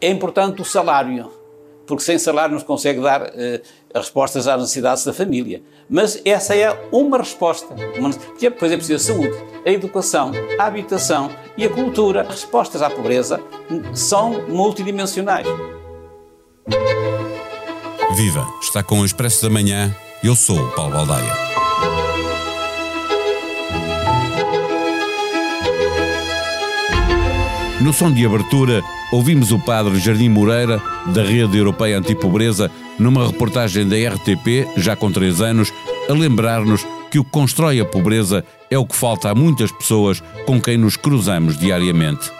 [0.00, 1.30] É importante o salário,
[1.86, 3.30] porque sem salário não se consegue dar uh,
[3.94, 5.62] respostas às necessidades da família.
[5.88, 7.74] Mas essa é uma resposta.
[7.74, 12.22] Porque depois é preciso a saúde, a educação, a habitação e a cultura.
[12.22, 13.42] As respostas à pobreza
[13.92, 15.46] são multidimensionais.
[18.16, 18.46] Viva!
[18.62, 19.94] Está com o Expresso da Manhã.
[20.22, 21.59] Eu sou o Paulo Baldaia.
[27.80, 30.82] No som de abertura, ouvimos o padre Jardim Moreira,
[31.14, 35.72] da Rede Europeia Antipobreza, numa reportagem da RTP, já com três anos,
[36.06, 40.22] a lembrar-nos que o que constrói a pobreza é o que falta a muitas pessoas
[40.44, 42.30] com quem nos cruzamos diariamente.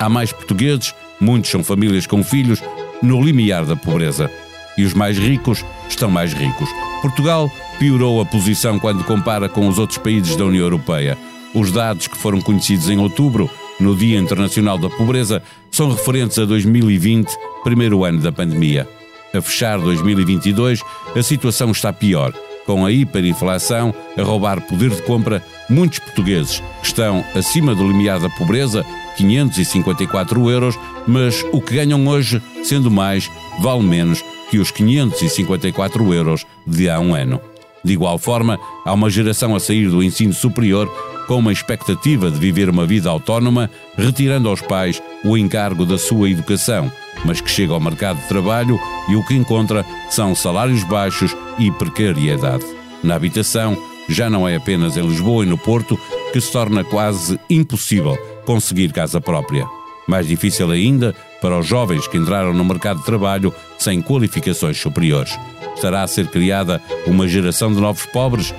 [0.00, 2.62] Há mais portugueses, muitos são famílias com filhos,
[3.02, 4.30] no limiar da pobreza.
[4.78, 6.70] E os mais ricos estão mais ricos.
[7.02, 11.18] Portugal piorou a posição quando compara com os outros países da União Europeia.
[11.54, 16.44] Os dados que foram conhecidos em outubro no Dia Internacional da Pobreza são referentes a
[16.44, 17.30] 2020,
[17.62, 18.88] primeiro ano da pandemia.
[19.34, 20.80] A fechar 2022,
[21.14, 22.32] a situação está pior.
[22.64, 28.28] Com a hiperinflação a roubar poder de compra, muitos portugueses estão acima do limiar da
[28.30, 28.84] pobreza,
[29.16, 33.30] 554 euros, mas o que ganham hoje, sendo mais,
[33.60, 37.40] vale menos que os 554 euros de há um ano.
[37.84, 40.90] De igual forma, há uma geração a sair do ensino superior
[41.26, 46.30] com uma expectativa de viver uma vida autónoma, retirando aos pais o encargo da sua
[46.30, 46.90] educação,
[47.24, 51.70] mas que chega ao mercado de trabalho e o que encontra são salários baixos e
[51.70, 52.64] precariedade.
[53.02, 53.76] Na habitação,
[54.08, 55.98] já não é apenas em Lisboa e no Porto
[56.32, 59.66] que se torna quase impossível conseguir casa própria.
[60.06, 65.36] Mais difícil ainda para os jovens que entraram no mercado de trabalho sem qualificações superiores.
[65.74, 68.54] Estará a ser criada uma geração de novos pobres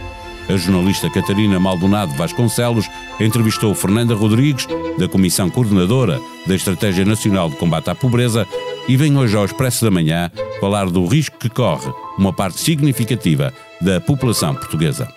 [0.49, 4.67] a jornalista Catarina Maldonado Vasconcelos entrevistou Fernanda Rodrigues,
[4.97, 8.47] da Comissão Coordenadora da Estratégia Nacional de Combate à Pobreza,
[8.87, 10.31] e vem hoje ao Expresso da Manhã
[10.61, 15.07] falar do risco que corre uma parte significativa da população portuguesa.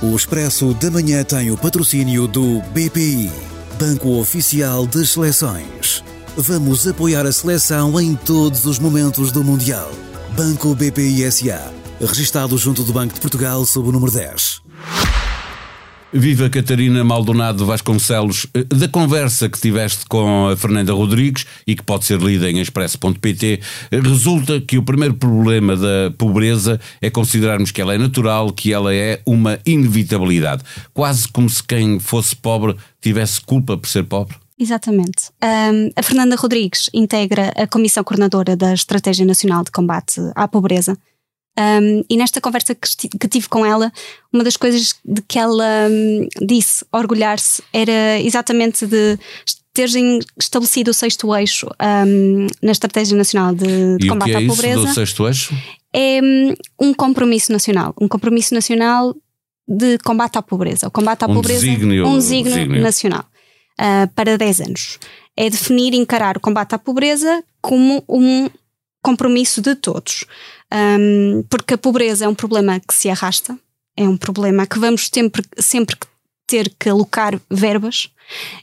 [0.00, 3.30] O Expresso da Manhã tem o patrocínio do BPI,
[3.78, 6.04] Banco Oficial das Seleções.
[6.36, 9.90] Vamos apoiar a seleção em todos os momentos do Mundial.
[10.36, 11.70] Banco BPI SA,
[12.00, 14.62] registado junto do Banco de Portugal sob o número 10.
[16.10, 21.82] Viva Catarina Maldonado Vasconcelos, eh, da conversa que tiveste com a Fernanda Rodrigues e que
[21.82, 23.60] pode ser lida em expresso.pt,
[23.90, 28.72] eh, resulta que o primeiro problema da pobreza é considerarmos que ela é natural, que
[28.72, 30.62] ela é uma inevitabilidade.
[30.94, 34.41] Quase como se quem fosse pobre tivesse culpa por ser pobre.
[34.62, 35.30] Exatamente.
[35.42, 40.96] Um, a Fernanda Rodrigues integra a Comissão Coordenadora da Estratégia Nacional de Combate à Pobreza.
[41.58, 43.92] Um, e nesta conversa que, que, tive com ela,
[44.32, 49.18] uma das coisas de que ela um, disse orgulhar-se era exatamente de
[49.74, 51.66] terem estabelecido o sexto eixo
[52.62, 54.78] na Estratégia Nacional de, de Combate é à Pobreza.
[54.78, 55.54] Isso do sexto eixo?
[55.92, 56.20] É
[56.78, 57.92] um compromisso nacional.
[58.00, 59.14] Um compromisso nacional
[59.66, 60.86] de combate à pobreza.
[60.86, 62.80] O combate à um pobreza desígnio, um desígnio.
[62.80, 63.24] nacional
[63.82, 64.98] uh, para 10 anos.
[65.36, 68.48] É definir e encarar o combate à pobreza como um
[69.02, 70.24] compromisso de todos.
[70.72, 73.58] Um, porque a pobreza é um problema que se arrasta,
[73.96, 75.96] é um problema que vamos sempre, sempre
[76.52, 78.10] ter que alocar verbas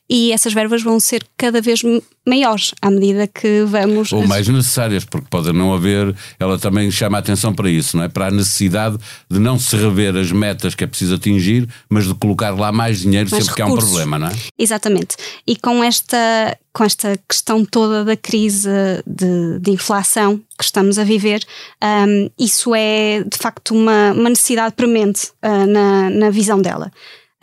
[0.07, 1.81] e essas verbas vão ser cada vez
[2.25, 4.11] maiores à medida que vamos.
[4.13, 6.15] Ou mais necessárias, porque pode não haver.
[6.39, 8.07] Ela também chama a atenção para isso, não é?
[8.07, 8.97] Para a necessidade
[9.29, 12.99] de não se rever as metas que é preciso atingir, mas de colocar lá mais
[12.99, 13.89] dinheiro mais sempre recursos.
[13.89, 14.39] que há um problema, não é?
[14.57, 15.15] Exatamente.
[15.47, 18.69] E com esta, com esta questão toda da crise
[19.07, 21.43] de, de inflação que estamos a viver,
[21.83, 26.91] um, isso é de facto uma, uma necessidade premente uh, na, na visão dela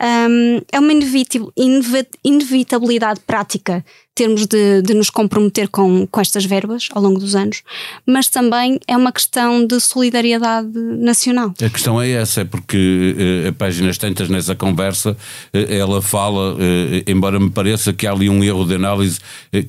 [0.01, 0.93] um, é uma
[2.23, 3.83] inevitabilidade prática
[4.17, 7.61] termos de, de, nos comprometer com, com estas verbas ao longo dos anos,
[8.03, 11.53] mas também é uma questão de solidariedade nacional.
[11.61, 15.15] A questão é essa, é porque eh, a páginas tantas nessa conversa
[15.53, 19.19] eh, ela fala, eh, embora me pareça que há ali um erro de análise,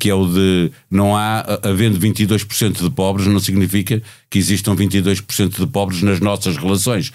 [0.00, 5.58] que é o de não há, havendo 22% de pobres, não significa que existam 22%
[5.58, 7.12] de pobres nas nossas relações.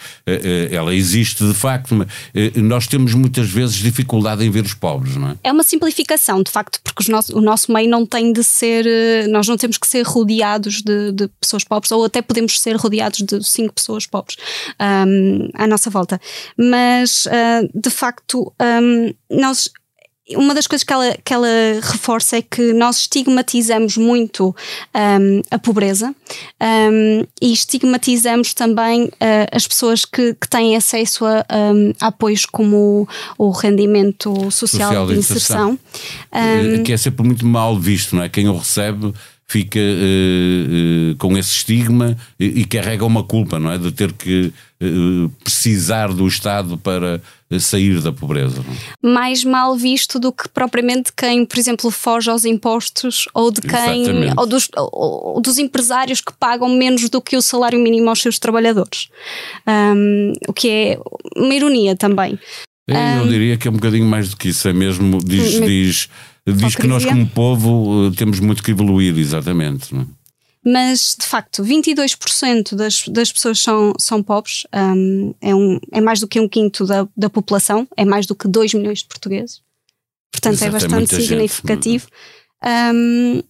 [0.72, 2.07] Ela existe de facto, mas
[2.56, 5.36] nós temos muitas vezes dificuldade em ver os pobres, não é?
[5.44, 8.44] É uma simplificação, de facto, porque os nossos nosso, o nosso meio não tem de
[8.44, 12.60] ser, eh, nós não temos que ser rodeados de, de pessoas pobres, ou até podemos
[12.60, 14.38] ser rodeados de cinco pessoas pobres
[14.80, 16.20] um, à nossa volta.
[16.58, 19.70] Mas, uh, de facto, um, nós
[20.31, 21.48] uma das coisas que ela, que ela
[21.81, 24.56] reforça é que nós estigmatizamos muito
[24.96, 26.16] um, a pobreza
[26.62, 29.12] um, e estigmatizamos também uh,
[29.52, 34.88] as pessoas que, que têm acesso a, um, a apoios como o, o rendimento social,
[34.88, 35.80] social de inserção.
[36.31, 36.80] inserção.
[36.80, 38.30] Uh, que é sempre muito mal visto, não é?
[38.30, 39.14] Quem o recebe
[39.46, 43.78] fica uh, uh, com esse estigma e, e, carrega uma culpa, não é?
[43.78, 44.54] De ter que
[45.44, 47.21] precisar do Estado para
[47.59, 48.63] sair da pobreza.
[48.65, 49.12] Não?
[49.12, 49.13] É?
[49.13, 54.31] Mais mal visto do que propriamente quem, por exemplo, foge aos impostos ou de quem
[54.38, 58.39] ou dos, ou, dos, empresários que pagam menos do que o salário mínimo aos seus
[58.39, 59.09] trabalhadores.
[59.68, 61.00] Um, o que é
[61.35, 62.39] uma ironia também.
[62.88, 66.09] Eu um, diria que é um bocadinho mais do que isso, é mesmo, diz, diz
[66.45, 69.94] diz que nós, como povo, eh, temos muito que evoluir, exatamente.
[69.94, 70.06] Não é?
[70.65, 76.19] Mas, de facto, 22% das, das pessoas são, são pobres, um, é, um, é mais
[76.19, 79.62] do que um quinto da, da população, é mais do que 2 milhões de portugueses.
[80.31, 82.07] Portanto, é Exato, é bastante é significativo.
[82.94, 83.44] Um,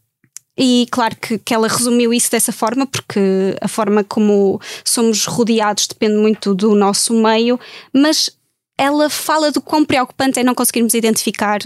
[0.57, 3.19] e claro que, que ela resumiu isso dessa forma, porque
[3.59, 7.59] a forma como somos rodeados depende muito do nosso meio,
[7.91, 8.29] mas
[8.77, 11.59] ela fala do quão preocupante é não conseguirmos identificar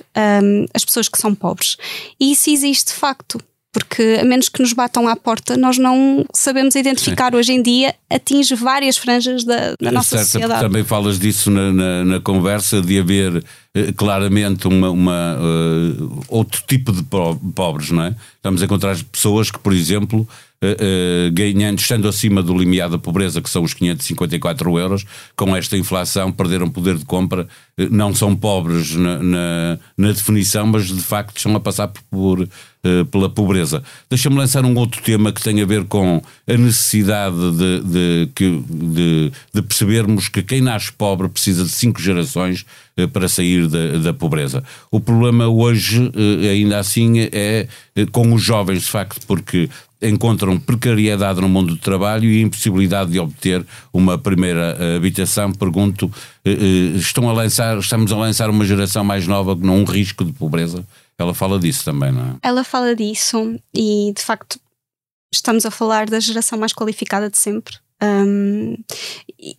[0.44, 1.78] um, as pessoas que são pobres.
[2.20, 3.40] E isso existe de facto.
[3.78, 7.32] Porque a menos que nos batam à porta, nós não sabemos identificar.
[7.32, 7.38] Sim.
[7.38, 10.62] Hoje em dia atinge várias franjas da, da nossa certo, sociedade.
[10.62, 13.44] Também falas disso na, na, na conversa, de haver
[13.76, 18.16] eh, claramente uma, uma uh, outro tipo de pobres, não é?
[18.36, 20.28] Estamos a encontrar pessoas que, por exemplo,
[20.64, 25.06] uh, ganhando, estando acima do limiar da pobreza, que são os 554 euros,
[25.36, 27.48] com esta inflação perderam poder de compra,
[27.80, 32.48] uh, não são pobres na, na, na, definição, mas de facto estão a passar por,
[33.12, 33.84] pela pobreza.
[34.10, 38.30] Deixa-me lançar um outro tema que tem a ver com a necessidade de, de,
[38.70, 42.66] de, de percebermos que quem nasce pobre precisa de cinco gerações
[43.12, 44.64] para sair da, da, pobreza.
[44.90, 46.12] O problema hoje,
[46.50, 47.68] ainda assim, é
[48.12, 49.70] com os jovens, de facto, porque
[50.02, 55.52] encontram precariedade no mundo do trabalho e impossibilidade de obter uma primeira uh, habitação.
[55.52, 60.24] Pergunto, uh, estão a lançar, estamos a lançar uma geração mais nova com um risco
[60.24, 60.86] de pobreza?
[61.18, 62.36] Ela fala disso também, não é?
[62.44, 64.60] Ela fala disso e, de facto,
[65.34, 67.76] estamos a falar da geração mais qualificada de sempre.
[68.02, 68.76] Um,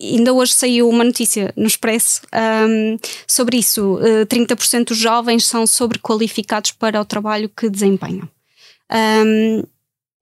[0.01, 2.97] ainda hoje saiu uma notícia no Expresso um,
[3.27, 3.97] sobre isso.
[3.97, 8.29] Uh, 30% dos jovens são sobrequalificados para o trabalho que desempenham.
[8.91, 9.65] Um,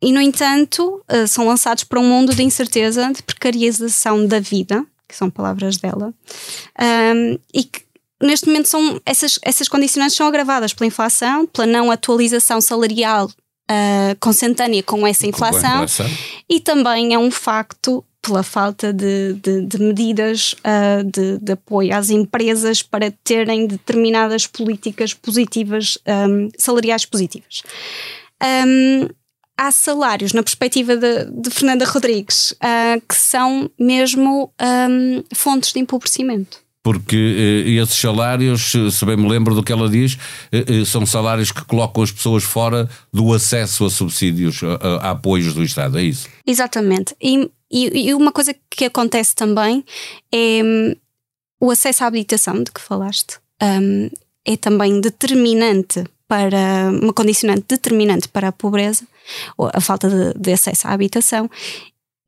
[0.06, 4.86] e, no entanto, uh, são lançados para um mundo de incerteza, de precarização da vida,
[5.08, 6.14] que são palavras dela,
[6.80, 7.82] um, e que
[8.22, 14.16] neste momento são essas, essas condicionantes são agravadas pela inflação, pela não atualização salarial uh,
[14.20, 16.06] consentânea com essa inflação, inflação,
[16.48, 21.92] e também é um facto pela falta de, de, de medidas uh, de, de, apoio
[21.92, 27.64] às empresas para terem determinadas políticas positivas, um, salariais positivas.
[28.40, 29.08] Um,
[29.56, 35.80] há salários, na perspectiva de, de Fernanda Rodrigues, uh, que são mesmo um, fontes de
[35.80, 40.16] empobrecimento porque eh, esses salários, se bem me lembro do que ela diz,
[40.52, 45.10] eh, eh, são salários que colocam as pessoas fora do acesso a subsídios, a, a
[45.10, 46.28] apoios do Estado, é isso?
[46.46, 47.12] Exatamente.
[47.20, 49.84] E, e, e uma coisa que acontece também
[50.32, 50.60] é
[51.60, 54.08] o acesso à habitação, de que falaste, um,
[54.44, 59.04] é também determinante para uma condicionante determinante para a pobreza,
[59.58, 61.50] a falta de, de acesso à habitação,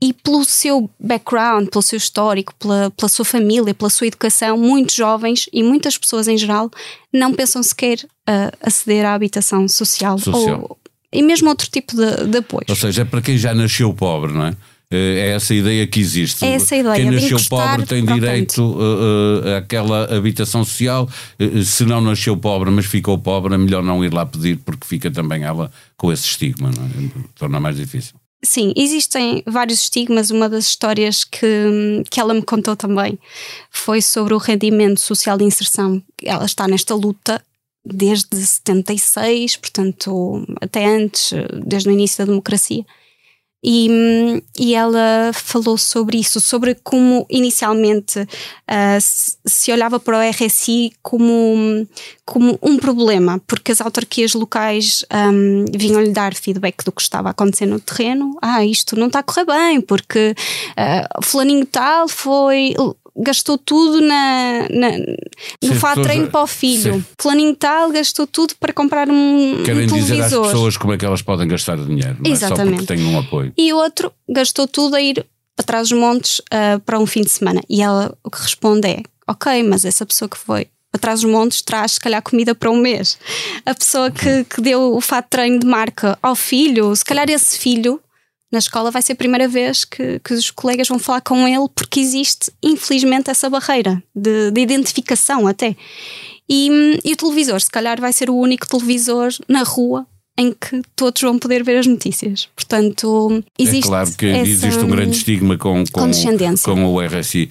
[0.01, 4.95] e pelo seu background, pelo seu histórico, pela, pela sua família, pela sua educação, muitos
[4.95, 6.71] jovens e muitas pessoas em geral
[7.13, 10.67] não pensam sequer uh, aceder à habitação social, social.
[10.69, 10.79] Ou,
[11.13, 12.67] e mesmo outro tipo de, de apoio.
[12.69, 14.57] Ou seja, é para quem já nasceu pobre, não é?
[14.91, 16.45] Eh, é essa ideia que existe.
[16.45, 16.95] É essa ideia.
[16.95, 21.09] Quem nasceu pobre tem direito uh, uh, àquela habitação social.
[21.39, 24.87] Uh, se não nasceu pobre, mas ficou pobre, é melhor não ir lá pedir, porque
[24.87, 27.21] fica também ela com esse estigma, é?
[27.35, 28.15] torna mais difícil.
[28.43, 30.31] Sim, existem vários estigmas.
[30.31, 33.19] Uma das histórias que, que ela me contou também
[33.71, 36.01] foi sobre o rendimento social de inserção.
[36.23, 37.43] Ela está nesta luta
[37.85, 41.33] desde 76, portanto, até antes,
[41.67, 42.85] desde o início da democracia.
[43.63, 50.93] E, e ela falou sobre isso, sobre como inicialmente uh, se olhava para o RSI
[51.03, 51.87] como,
[52.25, 57.71] como um problema, porque as autarquias locais um, vinham-lhe dar feedback do que estava acontecendo
[57.71, 58.37] no terreno.
[58.41, 60.37] Ah, isto não está a correr bem, porque
[60.71, 62.75] uh, fulaninho tal foi
[63.19, 64.91] gastou tudo na, na
[65.63, 66.95] no fato treino para o filho.
[66.95, 67.05] Sim.
[67.21, 71.05] Fulaninho tal gastou tudo para comprar um, Querem um dizer às pessoas como é que
[71.05, 72.75] elas podem gastar dinheiro, não Exatamente.
[72.75, 72.79] É?
[72.79, 73.53] Só porque têm um apoio.
[73.57, 75.25] E outro gastou tudo a ir
[75.59, 77.61] atrás dos montes uh, para um fim de semana.
[77.69, 81.61] E ela o que responde é: Ok, mas essa pessoa que foi atrás dos montes
[81.63, 83.19] traz, se calhar, comida para um mês.
[83.67, 87.29] A pessoa que, que deu o fato de treino de marca ao filho, se calhar
[87.29, 88.01] esse filho
[88.51, 91.69] na escola vai ser a primeira vez que, que os colegas vão falar com ele,
[91.75, 95.77] porque existe, infelizmente, essa barreira de, de identificação até.
[96.49, 100.07] E, e o televisor, se calhar, vai ser o único televisor na rua
[100.39, 102.49] em que todos vão poder ver as notícias.
[102.55, 103.87] Portanto, existe.
[103.87, 106.11] É claro que existe um grande estigma com, com,
[106.63, 107.51] com o RSI.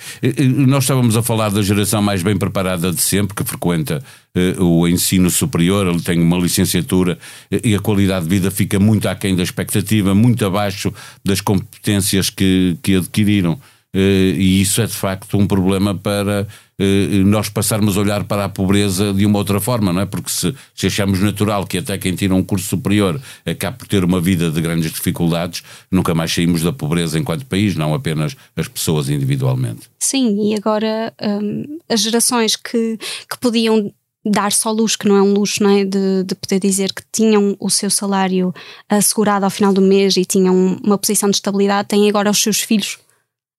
[0.66, 4.02] Nós estávamos a falar da geração mais bem preparada de sempre, que frequenta
[4.34, 7.20] uh, o ensino superior, ele tem uma licenciatura
[7.52, 10.94] e a qualidade de vida fica muito aquém da expectativa, muito abaixo
[11.26, 13.60] das competências que, que adquiriram.
[13.98, 16.48] Uh, e isso é de facto um problema para
[16.80, 20.06] uh, nós passarmos a olhar para a pobreza de uma outra forma, não é?
[20.06, 24.04] Porque se, se achamos natural que até quem tira um curso superior acabe por ter
[24.04, 28.68] uma vida de grandes dificuldades, nunca mais saímos da pobreza enquanto país, não apenas as
[28.68, 29.90] pessoas individualmente.
[29.98, 33.92] Sim, e agora um, as gerações que, que podiam
[34.24, 35.84] dar só luxo, que não é um luxo, não é?
[35.84, 38.54] De, de, poder dizer que tinham o seu salário
[38.88, 42.60] assegurado ao final do mês e tinham uma posição de estabilidade, têm agora os seus
[42.60, 43.00] filhos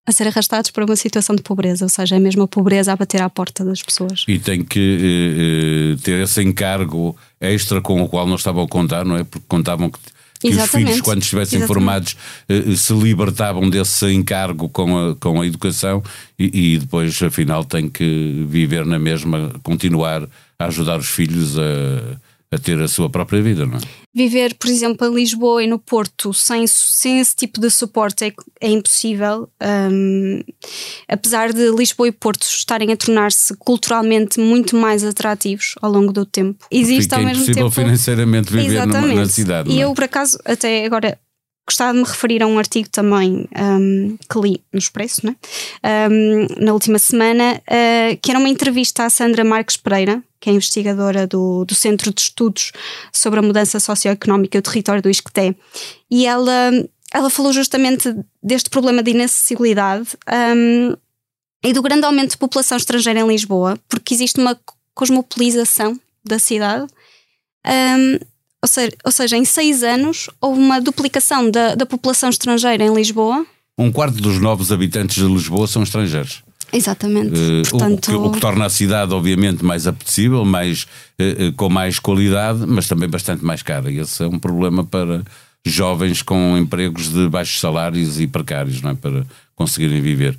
[0.08, 2.96] a ser arrastados para uma situação de pobreza, ou seja, é mesmo a pobreza a
[2.96, 4.24] bater à porta das pessoas.
[4.26, 8.68] E tem que eh, eh ter esse encargo extra com o qual não estavam a
[8.68, 9.24] contar, não é?
[9.24, 9.98] Porque contavam que
[10.40, 11.66] que os filhos, quando estivessem Exatamente.
[11.66, 12.16] formados,
[12.48, 16.02] eh, se libertavam desse encargo com a, com a educação
[16.38, 22.16] e, e, depois, afinal, têm que viver na mesma, continuar a ajudar os filhos a
[22.50, 23.80] a ter a sua própria vida, não é?
[24.14, 28.32] Viver, por exemplo, em Lisboa e no Porto sem, sem esse tipo de suporte é,
[28.60, 29.48] é impossível.
[29.62, 30.40] Um,
[31.06, 36.24] apesar de Lisboa e Porto estarem a tornar-se culturalmente muito mais atrativos ao longo do
[36.24, 37.70] tempo, existe Fica ao mesmo tempo.
[37.70, 39.70] financeiramente viver numa, na cidade.
[39.70, 39.84] E é?
[39.84, 41.18] eu, por acaso, até agora
[41.68, 45.36] gostava de me referir a um artigo também um, que li no Expresso, né?
[46.10, 50.52] um, na última semana, uh, que era uma entrevista à Sandra Marques Pereira, que é
[50.52, 52.72] investigadora do, do Centro de Estudos
[53.12, 55.54] sobre a Mudança Socioeconómica e o Território do Isqueté,
[56.10, 56.70] e ela,
[57.12, 60.16] ela falou justamente deste problema de inacessibilidade
[60.56, 60.96] um,
[61.64, 64.58] e do grande aumento de população estrangeira em Lisboa, porque existe uma
[64.94, 66.86] cosmopolização da cidade.
[67.66, 68.18] Um,
[68.62, 72.92] ou seja, ou seja, em seis anos houve uma duplicação da, da população estrangeira em
[72.92, 73.46] Lisboa.
[73.76, 76.42] Um quarto dos novos habitantes de Lisboa são estrangeiros.
[76.72, 77.38] Exatamente.
[77.38, 78.08] Uh, Portanto...
[78.08, 80.86] o, que, o, que, torna a cidade, obviamente, mais apetecível, mais,
[81.20, 83.90] uh, uh, com mais qualidade, mas também bastante mais cara.
[83.90, 85.22] E esse é um problema para
[85.66, 88.94] jovens com empregos de baixos salários e precários, não é?
[88.94, 90.36] Para conseguirem viver.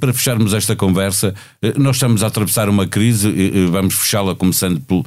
[0.00, 1.34] Para fecharmos esta conversa,
[1.76, 3.30] nós estamos a atravessar uma crise,
[3.70, 5.04] vamos fechá-la começando pelo uh,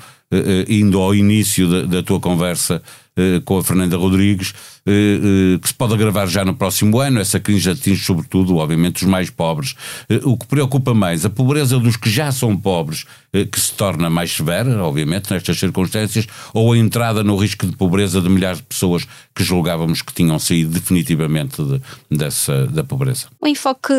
[0.68, 2.82] indo ao início da, da tua conversa
[3.18, 7.20] uh, com a Fernanda Rodrigues, uh, que se pode agravar já no próximo ano.
[7.20, 9.76] Essa crise atinge, sobretudo, obviamente, os mais pobres.
[10.24, 13.06] o que preocupa mais, a pobreza dos que já são pobres,
[13.52, 18.22] que se torna mais severa, obviamente, nestas circunstâncias, ou a entrada no risco de pobreza
[18.22, 21.82] de milhares de pessoas que julgávamos que tinham saído definitivamente de,
[22.12, 23.28] dessa, da pobreza?
[23.40, 23.94] O enfoque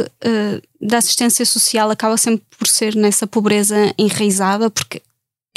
[0.81, 5.03] da assistência social acaba sempre por ser nessa pobreza enraizada, porque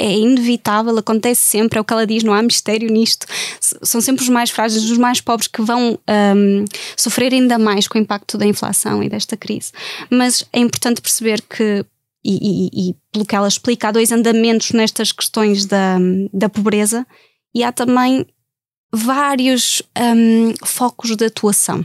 [0.02, 3.24] é inevitável, acontece sempre, é o que ela diz, não há mistério nisto.
[3.60, 5.96] São sempre os mais frágeis, os mais pobres que vão
[6.36, 6.64] um,
[6.96, 9.70] sofrer ainda mais com o impacto da inflação e desta crise.
[10.10, 11.86] Mas é importante perceber que
[12.24, 15.98] e, e, e, pelo que ela explica, há dois andamentos nestas questões da,
[16.32, 17.04] da pobreza
[17.54, 18.26] e há também
[18.92, 21.84] vários um, focos de atuação.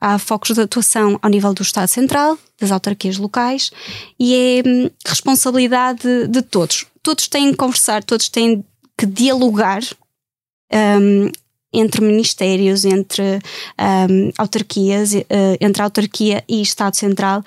[0.00, 3.70] Há focos de atuação ao nível do Estado Central, das autarquias locais,
[4.18, 8.64] e é um, responsabilidade de, de todos todos têm que conversar, todos têm
[8.98, 9.80] que dialogar
[11.00, 11.30] um,
[11.72, 13.22] entre ministérios, entre
[13.78, 17.44] um, autarquias, uh, entre autarquia e Estado Central,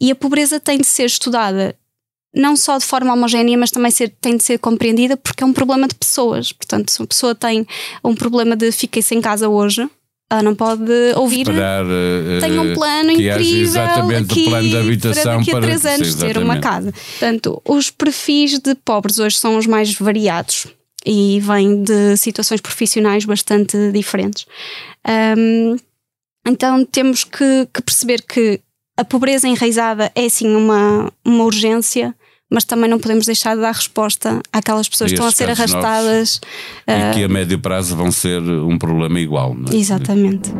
[0.00, 1.74] e a pobreza tem de ser estudada
[2.32, 5.52] não só de forma homogénea, mas também ser, tem de ser compreendida porque é um
[5.52, 6.52] problema de pessoas.
[6.52, 7.66] Portanto, se uma pessoa tem
[8.04, 9.90] um problema de fiquei-se em casa hoje,
[10.30, 11.40] ela não pode ouvir.
[11.40, 13.62] Esperar, uh, tem um plano que incrível.
[13.62, 16.92] Exatamente aqui, o plano de habitação para daqui a três anos ter uma casa.
[16.92, 20.68] Portanto, os perfis de pobres hoje são os mais variados
[21.04, 24.46] e vêm de situações profissionais bastante diferentes.
[25.36, 25.76] Um,
[26.46, 28.60] então temos que, que, perceber que
[28.96, 32.14] a pobreza enraizada é sim uma, uma urgência
[32.50, 36.36] mas também não podemos deixar de dar resposta àquelas pessoas que estão a ser arrastadas.
[36.86, 37.12] Uh...
[37.12, 39.56] E que a médio prazo vão ser um problema igual.
[39.72, 39.76] É?
[39.76, 40.52] Exatamente.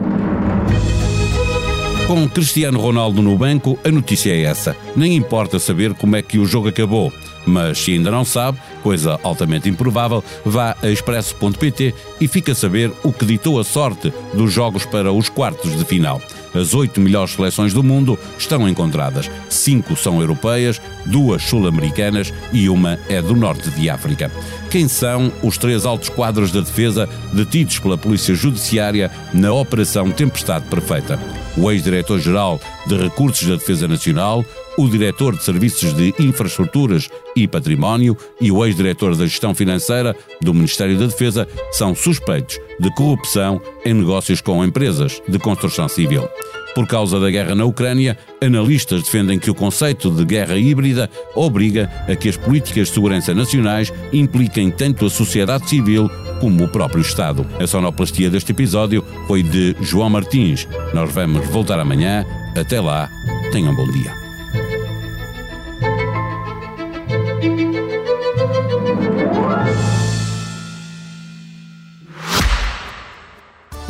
[2.07, 4.77] Com Cristiano Ronaldo no banco, a notícia é essa.
[4.97, 7.13] Nem importa saber como é que o jogo acabou.
[7.47, 12.93] Mas se ainda não sabe, coisa altamente improvável, vá a expresso.pt e fica a saber
[13.03, 16.21] o que ditou a sorte dos jogos para os quartos de final.
[16.55, 19.31] As oito melhores seleções do mundo estão encontradas.
[19.49, 24.31] Cinco são europeias, duas sul-americanas e uma é do norte de África.
[24.71, 30.67] Quem são os três altos quadros da defesa detidos pela Polícia Judiciária na Operação Tempestade
[30.67, 31.19] Perfeita?
[31.57, 34.45] O ex-diretor-geral de Recursos da Defesa Nacional,
[34.77, 40.55] o diretor de Serviços de Infraestruturas e Património e o ex-diretor da Gestão Financeira do
[40.55, 46.29] Ministério da Defesa são suspeitos de corrupção em negócios com empresas de construção civil.
[46.75, 51.91] Por causa da guerra na Ucrânia, analistas defendem que o conceito de guerra híbrida obriga
[52.09, 56.09] a que as políticas de segurança nacionais impliquem tanto a sociedade civil
[56.41, 57.47] como o próprio Estado.
[57.59, 60.67] A sonoplastia deste episódio foi de João Martins.
[60.95, 62.25] Nós vamos voltar amanhã.
[62.57, 63.09] Até lá,
[63.53, 64.20] tenham um bom dia.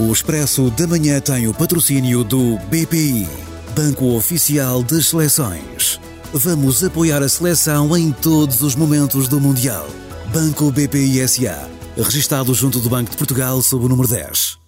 [0.00, 3.28] O Expresso da Manhã tem o patrocínio do BPI,
[3.76, 6.00] Banco Oficial das Seleções.
[6.32, 9.86] Vamos apoiar a seleção em todos os momentos do Mundial.
[10.32, 14.59] Banco BPI SA, registado junto do Banco de Portugal sob o número 10.